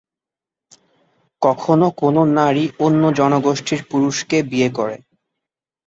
কখনো 1.41 1.87
কোনো 2.01 2.21
নারী 2.37 2.65
অন্য 2.85 3.03
জনগোষ্ঠীর 3.19 3.81
পুরুষকে 3.89 4.37
বিয়ে 4.51 4.69
করে। 4.77 4.95